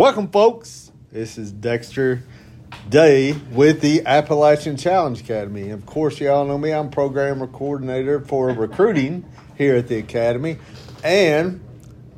[0.00, 0.90] Welcome, folks.
[1.12, 2.22] This is Dexter
[2.88, 5.68] Day with the Appalachian Challenge Academy.
[5.72, 6.72] Of course, y'all know me.
[6.72, 10.56] I'm program coordinator for recruiting here at the Academy.
[11.04, 11.60] And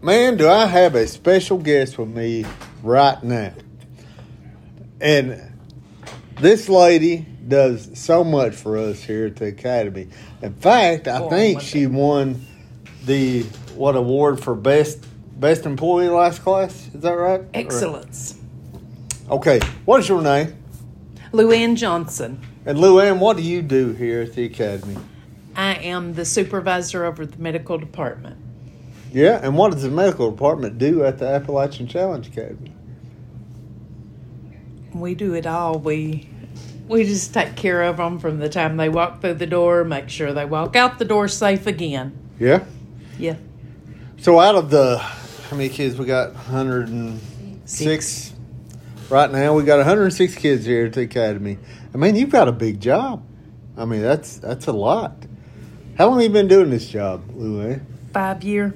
[0.00, 2.46] man, do I have a special guest with me
[2.84, 3.52] right now.
[5.00, 5.52] And
[6.40, 10.06] this lady does so much for us here at the Academy.
[10.40, 12.46] In fact, I Go think she won
[13.06, 13.42] the
[13.74, 15.04] what award for best
[15.42, 16.88] best employee last class.
[16.94, 17.42] Is that right?
[17.52, 18.38] Excellence.
[19.28, 19.60] Or- okay.
[19.84, 20.56] What is your name?
[21.32, 22.40] Luann Johnson.
[22.64, 24.96] And Luann, what do you do here at the Academy?
[25.56, 28.36] I am the supervisor over the medical department.
[29.12, 32.72] Yeah, and what does the medical department do at the Appalachian Challenge Academy?
[34.94, 35.78] We do it all.
[35.78, 36.30] We
[36.86, 40.08] we just take care of them from the time they walk through the door, make
[40.08, 42.16] sure they walk out the door safe again.
[42.38, 42.64] Yeah.
[43.18, 43.36] Yeah.
[44.18, 45.02] So out of the
[45.52, 46.32] how many kids we got?
[46.32, 48.32] 106
[49.10, 49.52] right now.
[49.52, 51.58] We got 106 kids here at the academy.
[51.92, 53.22] I mean, you've got a big job.
[53.76, 55.12] I mean, that's that's a lot.
[55.98, 57.78] How long have you been doing this job, Lou?
[58.14, 58.72] Five year.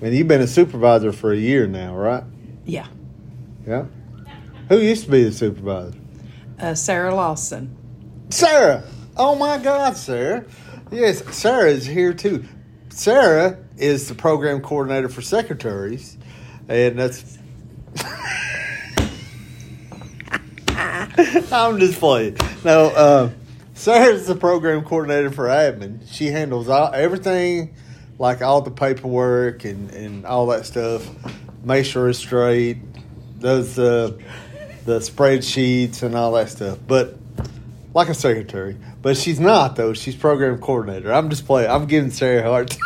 [0.00, 2.24] And you've been a supervisor for a year now, right?
[2.64, 2.86] Yeah.
[3.66, 3.84] Yeah.
[4.70, 5.98] Who used to be the supervisor?
[6.58, 7.76] Uh, Sarah Lawson.
[8.30, 8.82] Sarah.
[9.14, 10.46] Oh my God, Sarah.
[10.90, 12.46] Yes, Sarah is here too.
[12.98, 16.18] Sarah is the program coordinator for secretaries,
[16.66, 17.38] and that's.
[21.52, 22.38] I'm just playing.
[22.64, 23.30] No, uh,
[23.74, 26.00] Sarah's the program coordinator for admin.
[26.10, 27.76] She handles all, everything,
[28.18, 31.08] like all the paperwork and, and all that stuff.
[31.62, 32.78] Make sure it's straight.
[33.38, 34.20] Does the
[34.86, 36.80] the spreadsheets and all that stuff.
[36.84, 37.16] But
[37.98, 38.76] like a secretary.
[39.02, 39.92] But she's not though.
[39.92, 41.12] She's program coordinator.
[41.12, 41.70] I'm just playing.
[41.70, 42.80] I'm giving Sarah a hard time.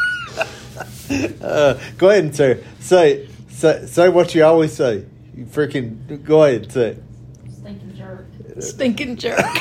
[1.42, 5.04] uh, go ahead and Sarah say say say what you always say.
[5.36, 6.88] You freaking go ahead and say.
[6.88, 7.02] it.
[7.52, 8.26] Stinking jerk.
[8.60, 9.40] Stinking jerk.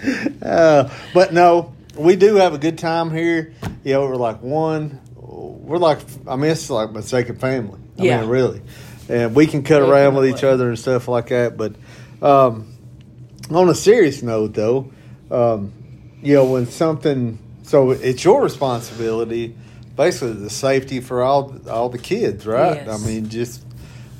[0.42, 3.52] Uh, but no, we do have a good time here.
[3.84, 4.98] You know, we're like one.
[5.14, 7.78] We're like I mean, it's like my second family.
[7.98, 8.20] I Yeah.
[8.22, 8.62] mean, really,
[9.10, 11.58] and we can cut around with each other and stuff like that.
[11.58, 11.74] But
[12.22, 12.69] um,
[13.56, 14.90] on a serious note, though,
[15.30, 15.72] um,
[16.22, 19.54] you know, when something, so it's your responsibility,
[19.96, 22.76] basically the safety for all all the kids, right?
[22.76, 23.02] Yes.
[23.02, 23.64] I mean, just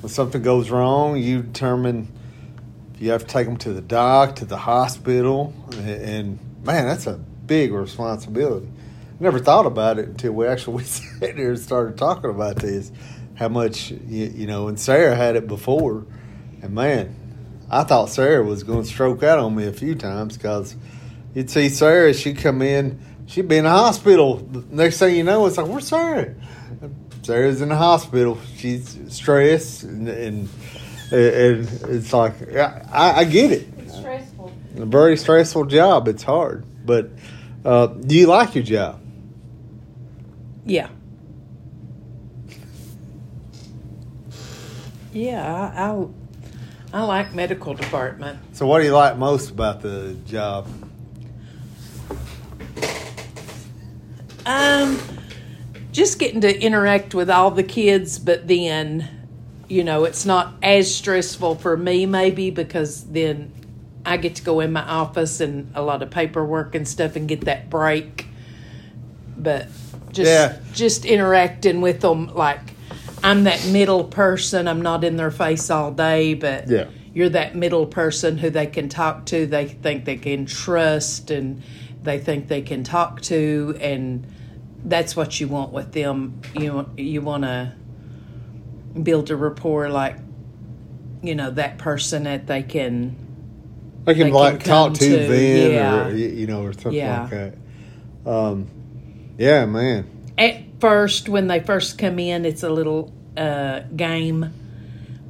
[0.01, 2.07] when something goes wrong, you determine
[2.99, 7.07] you have to take them to the doc, to the hospital, and, and man, that's
[7.07, 8.69] a big responsibility.
[9.19, 12.91] Never thought about it until we actually sat here and started talking about this.
[13.35, 16.05] How much you, you know, and Sarah had it before,
[16.61, 17.15] and man,
[17.73, 20.75] I thought Sarah was going to stroke out on me a few times because
[21.33, 24.37] you'd see Sarah, she'd come in, she'd be in the hospital.
[24.37, 26.35] The Next thing you know, it's like, where's Sarah?
[27.21, 28.37] Sarah's in the hospital.
[28.57, 30.49] She's stressed, and, and,
[31.11, 33.69] and it's like, I, I get it.
[33.77, 34.51] It's stressful.
[34.77, 36.09] A very stressful job.
[36.09, 36.65] It's hard.
[36.85, 37.11] But
[37.63, 38.99] uh, do you like your job?
[40.65, 40.89] yeah.
[45.13, 46.07] Yeah, I, I
[46.93, 48.39] I like medical department.
[48.53, 50.67] So, what do you like most about the job?
[54.45, 54.99] Um,
[55.91, 59.07] just getting to interact with all the kids, but then,
[59.69, 63.53] you know, it's not as stressful for me maybe because then
[64.05, 67.27] I get to go in my office and a lot of paperwork and stuff and
[67.27, 68.25] get that break.
[69.37, 69.67] But
[70.11, 70.57] just Yeah.
[70.73, 72.70] just interacting with them like
[73.23, 74.67] I'm that middle person.
[74.67, 76.85] I'm not in their face all day, but Yeah.
[77.13, 79.45] you're that middle person who they can talk to.
[79.45, 81.61] They think they can trust and
[82.03, 84.25] they think they can talk to, and
[84.83, 86.41] that's what you want with them.
[86.57, 87.73] You you want to
[89.01, 90.15] build a rapport, like
[91.21, 93.15] you know that person that they can.
[94.07, 96.07] I can They like can talk to, to, then, yeah.
[96.07, 97.21] or you know, or something Yeah.
[97.21, 97.53] like that.
[98.25, 98.67] Um,
[99.37, 100.07] yeah, man.
[100.81, 104.51] First, when they first come in, it's a little uh, game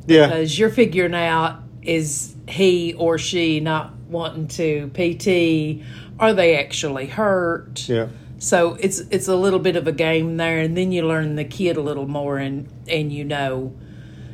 [0.07, 5.83] Yeah, because you're figuring out is he or she not wanting to PT?
[6.19, 7.87] Are they actually hurt?
[7.87, 8.07] yeah.
[8.39, 11.43] So it's it's a little bit of a game there, and then you learn the
[11.45, 13.75] kid a little more, and and you know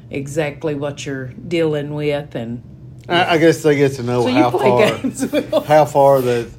[0.09, 2.63] exactly what you're dealing with, and
[3.09, 5.29] I, I guess they get to know so how far games
[5.67, 6.49] how far the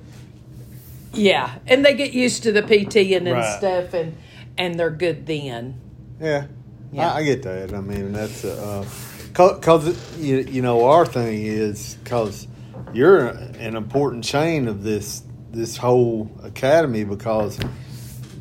[1.14, 3.58] Yeah, and they get used to the PT and, and Right.
[3.58, 4.14] stuff, and
[4.58, 5.80] and they're good then.
[6.20, 6.46] Yeah,
[6.92, 7.12] Yeah.
[7.12, 7.72] I, I get that.
[7.72, 8.84] I mean, that's uh,
[9.32, 12.46] cause, you you know our thing is because
[12.92, 17.58] you're an important chain of this this whole academy because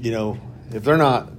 [0.01, 0.37] you know
[0.71, 1.31] if they're not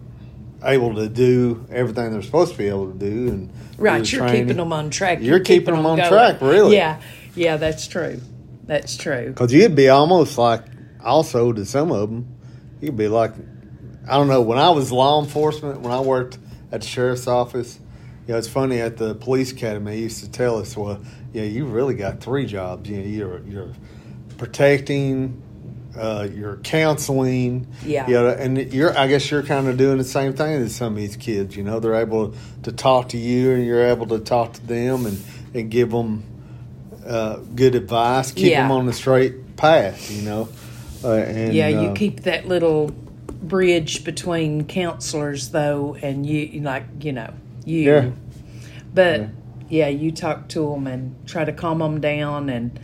[0.65, 4.43] able to do everything they're supposed to be able to do, and Right, you're training.
[4.47, 5.19] keeping them on track.
[5.21, 6.75] You're keeping them on track, really.
[6.77, 7.01] Yeah,
[7.37, 8.21] yeah, that's true.
[8.67, 9.29] That's true.
[9.29, 10.65] Because you'd be almost like,
[11.03, 12.27] also to some of them,
[12.81, 13.33] you'd be like,
[14.09, 14.43] I don't know.
[14.43, 16.39] When I was law enforcement, when I worked
[16.73, 17.79] at the sheriff's office,
[18.27, 19.93] you know, it's funny at the police academy.
[19.93, 21.01] They used to tell us, well,
[21.33, 22.89] yeah, you really got three jobs.
[22.89, 23.73] You know, you're you're
[24.39, 25.43] protecting,
[25.97, 27.67] uh, you're counseling.
[27.85, 28.07] Yeah.
[28.07, 28.97] You know, and you're.
[28.97, 31.57] I guess you're kind of doing the same thing as some of these kids.
[31.57, 32.35] You know, they're able
[32.65, 35.23] to talk to you, and you're able to talk to them, and
[35.55, 36.25] and give them
[37.07, 38.63] uh, good advice, keep Yeah.
[38.63, 40.11] them on the straight path.
[40.11, 40.49] You know.
[41.03, 42.91] Uh, and, yeah, you uh, keep that little
[43.43, 47.33] bridge between counselors, though, and you like you know
[47.65, 47.83] you.
[47.83, 48.11] Yeah.
[48.95, 49.29] But Yeah.
[49.69, 49.89] yeah.
[49.89, 52.79] you talk to them and try to calm them down, and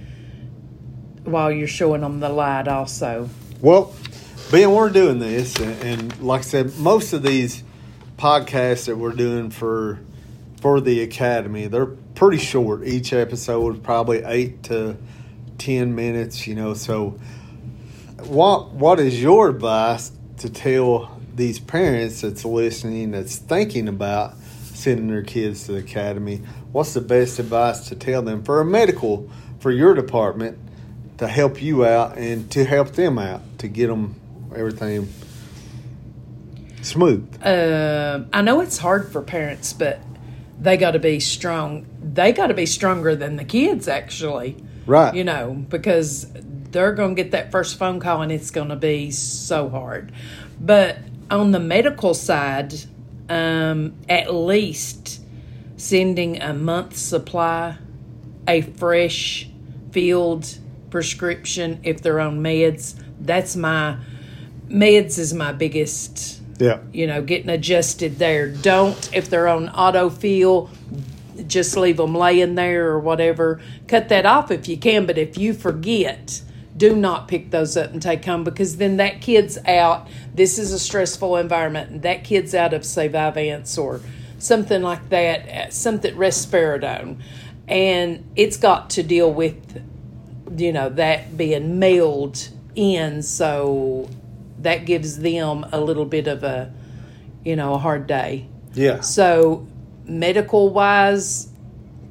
[1.24, 3.30] while you're showing them the light, also.
[3.60, 3.94] Well,
[4.52, 7.62] being we're doing this, and, and like I said, most of these
[8.18, 10.00] podcasts that we're doing for
[10.60, 12.86] for the academy, they're pretty short.
[12.86, 14.96] Each episode is probably eight to
[15.58, 16.46] ten minutes.
[16.46, 17.18] You know, so
[18.24, 25.08] what what is your advice to tell these parents that's listening, that's thinking about sending
[25.08, 26.42] their kids to the academy?
[26.72, 30.58] What's the best advice to tell them for a medical for your department
[31.18, 34.20] to help you out and to help them out to get them
[34.54, 35.08] everything
[36.82, 37.40] smooth?
[37.42, 40.00] Uh, I know it's hard for parents, but
[40.60, 41.86] they got to be strong.
[42.02, 44.56] They got to be stronger than the kids, actually.
[44.86, 45.14] Right.
[45.14, 46.26] You know, because
[46.74, 50.12] they're going to get that first phone call and it's going to be so hard.
[50.60, 50.98] But
[51.30, 52.74] on the medical side,
[53.30, 55.20] um, at least
[55.76, 57.78] sending a month's supply,
[58.46, 59.48] a fresh
[59.92, 60.58] filled
[60.90, 63.00] prescription if they're on meds.
[63.20, 63.96] That's my
[64.68, 66.78] meds is my biggest Yeah.
[66.92, 68.48] you know, getting adjusted there.
[68.48, 70.70] Don't, if they're on autofill,
[71.46, 73.60] just leave them laying there or whatever.
[73.86, 76.42] Cut that off if you can, but if you forget,
[76.76, 80.08] do not pick those up and take home because then that kid's out.
[80.34, 84.00] This is a stressful environment, and that kid's out of, say, Vyvanse or
[84.38, 87.20] something like that, uh, something risperidone.
[87.68, 89.82] And it's got to deal with,
[90.56, 93.22] you know, that being mailed in.
[93.22, 94.10] So
[94.58, 96.72] that gives them a little bit of a,
[97.44, 98.48] you know, a hard day.
[98.74, 99.00] Yeah.
[99.00, 99.66] So,
[100.04, 101.48] medical wise,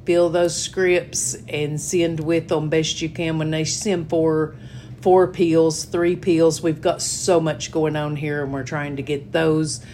[0.04, 3.38] fill those scripts and send with them best you can.
[3.38, 4.56] When they send for
[5.00, 9.02] four pills, three pills, we've got so much going on here, and we're trying to
[9.02, 9.84] get those.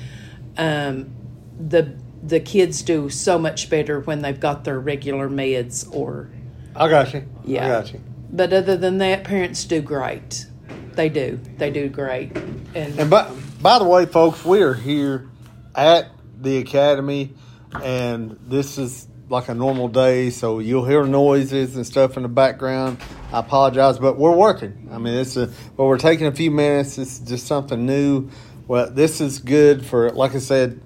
[0.57, 1.11] Um,
[1.59, 6.31] the the kids do so much better when they've got their regular meds or
[6.77, 7.27] I got you.
[7.45, 7.65] Yeah.
[7.65, 8.01] I got you.
[8.31, 10.47] but other than that parents do great
[10.95, 12.37] they do they do great
[12.75, 13.31] and And by,
[13.63, 15.29] by the way, folks, we are here
[15.75, 16.11] at
[16.41, 17.35] the academy,
[17.83, 22.29] and this is like a normal day, so you'll hear noises and stuff in the
[22.29, 22.99] background.
[23.32, 24.88] I apologize, but we're working.
[24.91, 26.99] I mean, it's a well, we're taking a few minutes.
[26.99, 28.29] It's just something new.
[28.67, 30.81] Well, this is good for, like I said,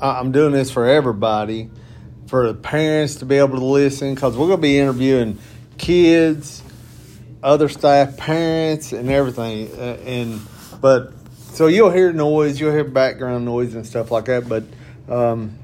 [0.00, 1.70] I'm doing this for everybody,
[2.26, 5.38] for the parents to be able to listen, because we're going to be interviewing
[5.76, 6.60] kids,
[7.42, 9.70] other staff, parents, and everything.
[9.78, 10.40] Uh, and
[10.80, 14.48] but so you'll hear noise, you'll hear background noise and stuff like that.
[14.48, 14.64] But
[15.08, 15.56] um,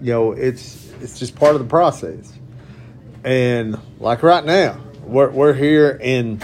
[0.00, 2.32] you know, it's it's just part of the process.
[3.24, 6.40] And like right now, we're we're here in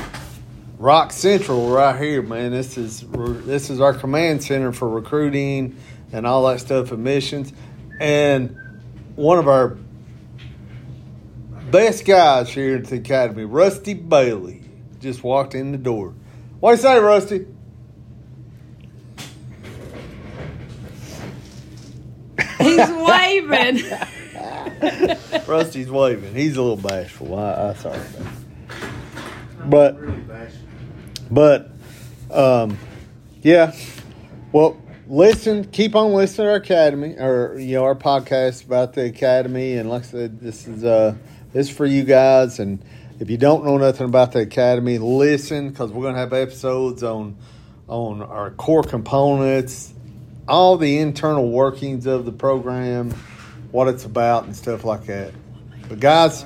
[0.79, 2.51] Rock Central, right here, man.
[2.51, 5.77] This is this is our command center for recruiting
[6.13, 7.53] and all that stuff, admissions,
[8.01, 8.57] and
[9.17, 9.77] one of our
[11.71, 14.63] best guys here at the academy, Rusty Bailey,
[15.01, 16.15] just walked in the door.
[16.61, 17.47] What do you say, Rusty?
[22.61, 23.83] he's waving
[25.47, 26.35] Rusty's waving.
[26.35, 27.39] He's a little bashful.
[27.39, 28.01] I, I sorry.
[29.67, 29.97] But,
[31.31, 31.71] but,
[32.31, 32.79] um,
[33.43, 33.75] yeah.
[34.53, 35.65] Well, listen.
[35.65, 39.75] Keep on listening to our academy, or you know, our podcast about the academy.
[39.75, 41.15] And like I said, this is uh,
[41.53, 42.59] this is for you guys.
[42.59, 42.83] And
[43.21, 47.37] if you don't know nothing about the academy, listen because we're gonna have episodes on
[47.89, 49.93] on our core components,
[50.49, 53.15] all the internal workings of the program,
[53.75, 55.33] what it's about, and stuff like that.
[55.89, 56.45] But guys,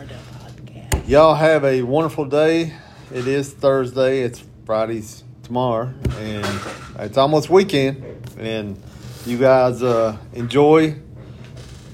[1.06, 2.72] y'all have a wonderful day.
[3.12, 4.20] It is Thursday.
[4.22, 6.60] It's Friday's tomorrow, and
[7.00, 8.02] it's almost weekend.
[8.38, 8.82] And
[9.26, 10.96] you guys uh, enjoy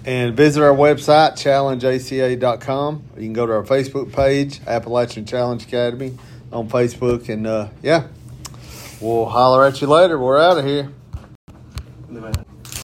[0.05, 3.03] and visit our website challengeaca.com.
[3.17, 6.17] You can go to our Facebook page, Appalachian Challenge Academy,
[6.53, 8.07] on Facebook, and uh, yeah,
[9.01, 10.17] we'll holler at you later.
[10.17, 10.93] We're out of here.